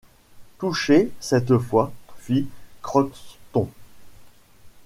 [0.57, 1.93] Touchés, cette fois!
[2.17, 2.47] fit
[2.81, 3.67] Crockston.